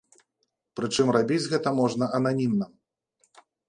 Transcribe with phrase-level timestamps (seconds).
[0.79, 2.65] Прычым рабіць гэта можна ананімна.